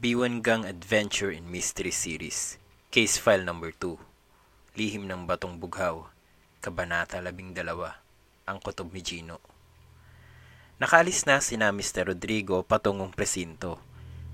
[0.00, 2.56] B1 Gang Adventure and Mystery Series
[2.88, 4.00] Case File Number 2
[4.80, 6.08] Lihim ng Batong Bughaw
[6.64, 7.60] Kabanata 12
[8.48, 9.44] Ang Kutob ni Gino
[10.80, 12.16] Nakaalis na sina Mr.
[12.16, 13.76] Rodrigo patungong presinto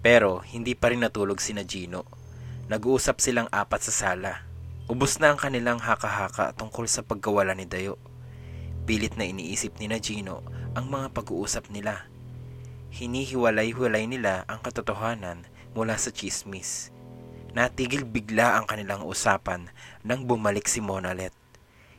[0.07, 2.07] pero hindi pa rin natulog sina Gino.
[2.71, 4.47] Nag-uusap silang apat sa sala.
[4.87, 7.99] Ubus na ang kanilang haka-haka tungkol sa pagkawala ni Dayo.
[8.87, 10.47] Pilit na iniisip ni na Gino
[10.79, 12.07] ang mga pag-uusap nila
[12.97, 15.45] hinihiwalay-hiwalay nila ang katotohanan
[15.77, 16.91] mula sa chismis.
[17.53, 19.69] Natigil bigla ang kanilang usapan
[20.01, 21.33] nang bumalik si Monalet.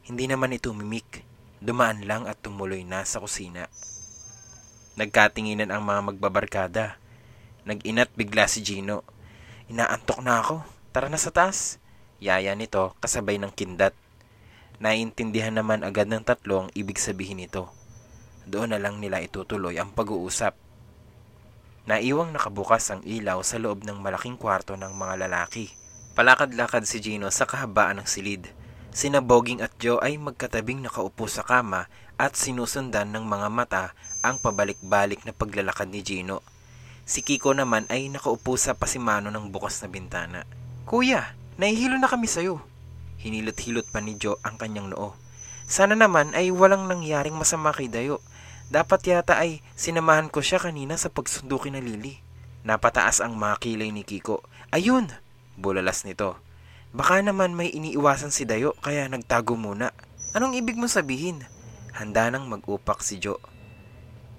[0.02, 1.22] Hindi naman ito mimik,
[1.62, 3.70] dumaan lang at tumuloy na sa kusina.
[4.98, 6.98] Nagkatinginan ang mga magbabarkada.
[7.70, 9.06] Nag-inat bigla si Gino.
[9.70, 11.78] Inaantok na ako, tara na sa taas.
[12.18, 13.94] Yaya nito kasabay ng kindat.
[14.82, 17.70] Naiintindihan naman agad ng tatlo ang ibig sabihin nito.
[18.46, 20.67] Doon na lang nila itutuloy ang pag-uusap.
[21.88, 25.72] Naiwang nakabukas ang ilaw sa loob ng malaking kwarto ng mga lalaki.
[26.20, 28.52] Palakad-lakad si Gino sa kahabaan ng silid.
[28.92, 31.88] Sina Boging at Joe ay magkatabing nakaupo sa kama
[32.20, 33.86] at sinusundan ng mga mata
[34.20, 36.44] ang pabalik-balik na paglalakad ni Gino.
[37.08, 40.44] Si Kiko naman ay nakaupo sa pasimano ng bukas na bintana.
[40.84, 42.60] Kuya, nahihilo na kami sa'yo.
[43.24, 45.16] Hinilot-hilot pa ni Joe ang kanyang noo.
[45.72, 48.20] Sana naman ay walang nangyaring masama kay Dayo
[48.68, 52.20] dapat yata ay sinamahan ko siya kanina sa pagsundukin na Lily.
[52.68, 54.44] Napataas ang mga kilay ni Kiko.
[54.76, 55.08] Ayun!
[55.56, 56.36] Bulalas nito.
[56.92, 59.96] Baka naman may iniiwasan si Dayo kaya nagtago muna.
[60.36, 61.48] Anong ibig mo sabihin?
[61.96, 63.40] Handa nang mag-upak si Jo.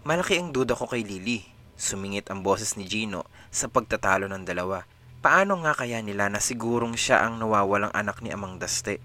[0.04, 1.42] Malaki ang duda ko kay Lily.
[1.78, 4.82] Sumingit ang boses ni Gino sa pagtatalo ng dalawa.
[5.18, 8.98] Paano nga kaya nila na sigurong siya ang nawawalang anak ni Amang Daste?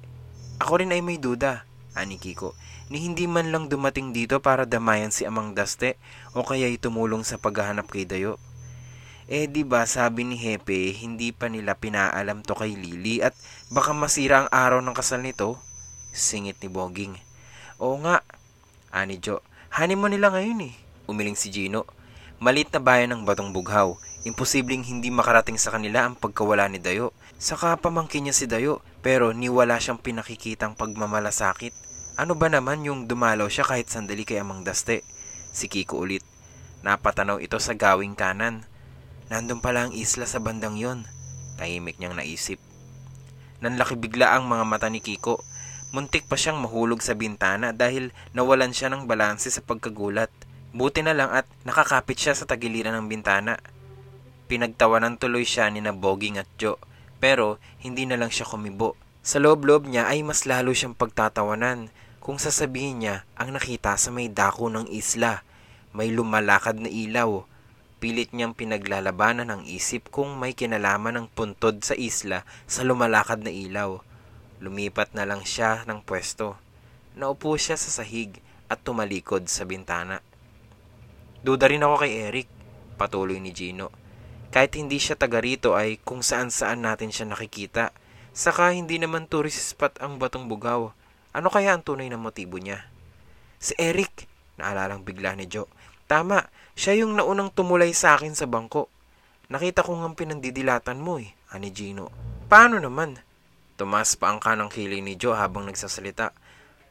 [0.62, 2.58] Ako rin ay may duda, ani Kiko
[2.94, 5.96] ni hindi man lang dumating dito para damayan si Amang Daste
[6.36, 8.38] o kaya tumulong sa paghahanap kay Dayo.
[9.32, 13.32] Eh di ba sabi ni Hepe hindi pa nila pinaalam to kay Lily at
[13.72, 15.58] baka masira ang araw ng kasal nito?
[16.12, 17.18] Singit ni Boging.
[17.80, 18.22] Oo nga,
[18.94, 19.42] ani Jo.
[19.74, 20.74] Hani mo nila ngayon eh.
[21.10, 21.90] Umiling si Gino.
[22.38, 23.98] Malit na bayan ng Batong Bughaw.
[24.24, 27.12] Imposibleng hindi makarating sa kanila ang pagkawala ni Dayo.
[27.36, 31.76] Saka pamangkin niya si Dayo pero niwala siyang pinakikitang pagmamalasakit.
[32.16, 35.04] Ano ba naman yung dumalaw siya kahit sandali kay Amang Daste?
[35.52, 36.24] Si Kiko ulit.
[36.88, 38.64] Napatanaw ito sa gawing kanan.
[39.28, 41.04] Nandun pala ang isla sa bandang yon.
[41.60, 42.64] Tahimik niyang naisip.
[43.60, 45.44] Nanlaki bigla ang mga mata ni Kiko.
[45.92, 50.32] Muntik pa siyang mahulog sa bintana dahil nawalan siya ng balanse sa pagkagulat.
[50.72, 53.60] Buti na lang at nakakapit siya sa tagiliran ng bintana.
[54.54, 56.78] Pinagtawanan tuloy siya ni na Boging at Joe
[57.18, 58.94] pero hindi na lang siya kumibo.
[59.26, 61.90] Sa loob-loob niya ay mas lalo siyang pagtatawanan
[62.22, 65.42] kung sasabihin niya ang nakita sa may dako ng isla,
[65.90, 67.50] may lumalakad na ilaw.
[67.98, 73.50] Pilit niyang pinaglalabanan ang isip kung may kinalaman ng puntod sa isla sa lumalakad na
[73.50, 74.06] ilaw.
[74.62, 76.62] Lumipat na lang siya ng pwesto.
[77.18, 78.38] Naupo siya sa sahig
[78.70, 80.22] at tumalikod sa bintana.
[81.42, 82.48] Duda rin ako kay Eric,
[83.02, 84.03] patuloy ni Gino.
[84.54, 87.90] Kahit hindi siya taga rito ay kung saan saan natin siya nakikita.
[88.38, 90.94] Saka hindi naman tourist spot ang Batong Bugaw.
[91.34, 92.86] Ano kaya ang tunay na motibo niya?
[93.58, 94.30] Si Eric,
[94.62, 95.66] naalalang bigla ni Joe.
[96.06, 96.46] Tama,
[96.78, 98.94] siya yung naunang tumulay sa akin sa bangko.
[99.50, 102.14] Nakita ko nga pinandidilatan mo eh, ani Gino.
[102.46, 103.18] Paano naman?
[103.74, 106.30] Tumas pa ang kanang kilay ni Joe habang nagsasalita.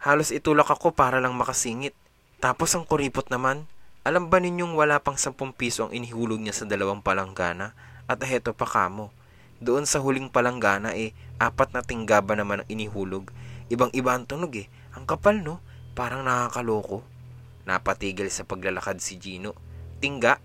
[0.02, 1.94] Halos itulak ako para lang makasingit.
[2.42, 3.70] Tapos ang kuripot naman,
[4.02, 7.74] alam ba ninyong wala pang 10 piso ang inihulog niya sa dalawang palanggana?
[8.10, 9.14] At heto pa kamo.
[9.62, 13.30] Doon sa huling palanggana eh, apat na tinggaba naman ang inihulog
[13.72, 14.68] Ibang-iba ang tunog eh.
[14.92, 15.64] Ang kapal no?
[15.96, 17.00] Parang nakakaloko.
[17.64, 19.56] Napatigil sa paglalakad si Gino.
[19.96, 20.36] Tingga.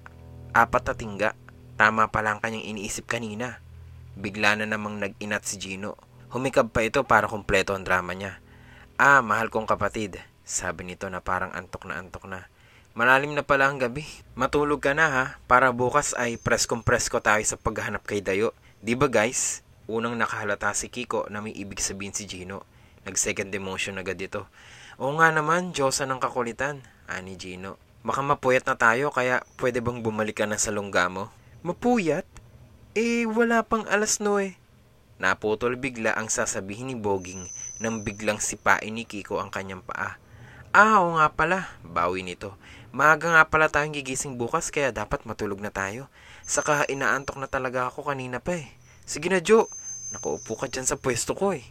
[0.55, 1.29] Apat na tingga.
[1.75, 3.59] Tama pala ang kanyang iniisip kanina.
[4.15, 5.99] Bigla na namang nag-inat si Gino.
[6.31, 8.39] Humikab pa ito para kumpleto ang drama niya.
[8.95, 10.23] Ah, mahal kong kapatid.
[10.47, 12.47] Sabi nito na parang antok na antok na.
[12.97, 14.09] Malalim na pala ang gabi.
[14.33, 18.57] Matulog ka na ha, para bukas ay preskong-presko tayo sa paghahanap kay Dayo.
[18.81, 19.61] Di ba guys?
[19.85, 22.65] Unang nakahalata si Kiko na may ibig sabihin si Gino.
[23.05, 24.49] Nag-second emotion agad ito.
[24.97, 27.77] Oo nga naman, Diyosa ng kakulitan, ani Gino.
[28.01, 31.29] Baka mapuyat na tayo kaya pwede bang bumalik ka na sa lungga mo?
[31.61, 32.25] Mapuyat?
[32.97, 34.57] Eh, wala pang alas no eh.
[35.21, 37.45] Naputol bigla ang sasabihin ni Boging
[37.77, 40.17] nang biglang sipain ni Kiko ang kanyang paa.
[40.77, 42.53] Ah, oo nga pala, bawi nito.
[42.93, 46.05] Maaga nga pala tayong gigising bukas kaya dapat matulog na tayo.
[46.45, 48.69] Saka inaantok na talaga ako kanina pa eh.
[49.01, 49.65] Sige na Joe,
[50.13, 51.65] nakaupo ka dyan sa pwesto ko eh.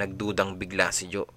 [0.00, 1.28] Nagdudang bigla si Joe.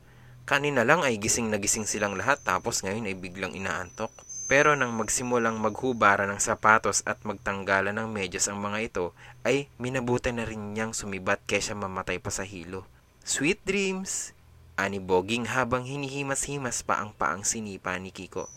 [0.48, 4.16] Kanina lang ay gising na gising silang lahat tapos ngayon ay biglang inaantok.
[4.48, 9.06] Pero nang magsimulang maghubara ng sapatos at magtanggala ng medyas ang mga ito,
[9.44, 12.88] ay minabutan na rin niyang sumibat kaysa mamatay pa sa hilo.
[13.28, 14.32] Sweet dreams!
[14.76, 18.52] Ani Boging habang hinihimas-himas pa ang paang sinipa ni Kiko.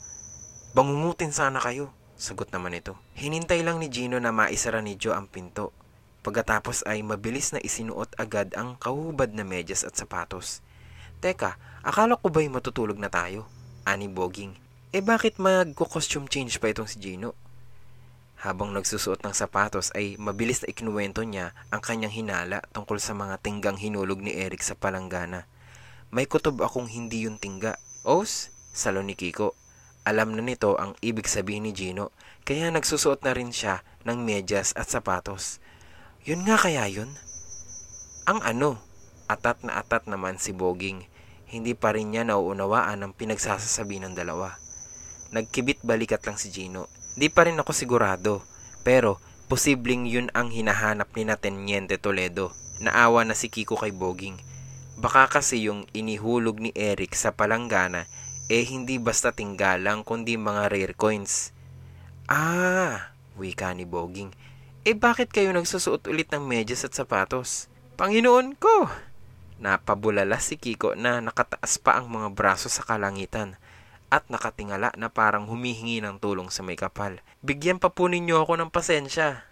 [0.74, 2.98] Bangungutin sana kayo, sagot naman ito.
[3.14, 5.70] Hinintay lang ni Gino na maisara ni Joe ang pinto.
[6.26, 10.60] Pagkatapos ay mabilis na isinuot agad ang kahubad na medyas at sapatos.
[11.22, 11.54] Teka,
[11.86, 13.46] akala ko ba'y matutulog na tayo?
[13.86, 17.36] Ani Boging eh bakit magko-costume change pa itong si Gino?
[18.40, 23.36] Habang nagsusuot ng sapatos ay mabilis na ikinuwento niya ang kanyang hinala tungkol sa mga
[23.44, 25.44] tinggang hinulog ni Eric sa palanggana.
[26.08, 27.76] May kutob akong hindi yung tingga.
[28.00, 29.52] Os, salo ni Kiko.
[30.08, 32.16] Alam na nito ang ibig sabihin ni Gino
[32.48, 35.60] kaya nagsusuot na rin siya ng medyas at sapatos.
[36.24, 37.12] Yun nga kaya yun?
[38.24, 38.80] Ang ano?
[39.28, 41.04] Atat na atat naman si Boging.
[41.44, 44.56] Hindi pa rin niya nauunawaan ang pinagsasasabi ng dalawa.
[45.36, 46.88] Nagkibit balikat lang si Gino.
[47.20, 48.40] Di pa rin ako sigurado.
[48.80, 49.20] Pero,
[49.52, 52.56] posibleng yun ang hinahanap ni Nateniente Toledo.
[52.80, 54.40] Naawa na si Kiko kay Boging.
[54.98, 58.10] Baka kasi yung inihulog ni Eric sa palanggana
[58.48, 61.52] eh hindi basta tinggalang kundi mga rare coins.
[62.26, 64.32] Ah, wika ni Boging.
[64.88, 67.68] Eh bakit kayo nagsusuot ulit ng medyas at sapatos?
[68.00, 68.88] Panginoon ko!
[69.60, 73.60] Napabulala si Kiko na nakataas pa ang mga braso sa kalangitan
[74.08, 77.20] at nakatingala na parang humihingi ng tulong sa may kapal.
[77.44, 79.47] Bigyan pa po ninyo ako ng pasensya.